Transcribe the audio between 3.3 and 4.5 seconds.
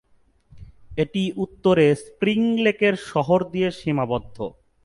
দিয়ে সীমাবদ্ধ।